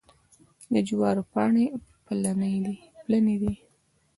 [0.73, 1.65] د جوارو پاڼې
[3.07, 3.53] پلنې دي.